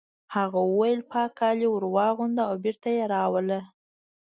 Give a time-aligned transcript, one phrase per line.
[0.35, 3.59] هغه وویل پاک کالي ور واغونده او بېرته یې راوله